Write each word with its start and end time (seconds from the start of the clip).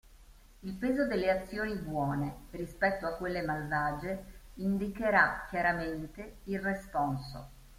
Il 0.61 0.73
peso 0.73 1.05
delle 1.05 1.29
azioni 1.29 1.75
buone 1.75 2.45
rispetto 2.49 3.05
a 3.05 3.13
quelle 3.17 3.43
malvagie 3.43 4.23
indicherà 4.55 5.45
chiaramente 5.47 6.37
il 6.45 6.59
responso. 6.59 7.49